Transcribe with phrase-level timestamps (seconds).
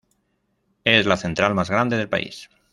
[0.83, 2.49] Es la central más grande del país.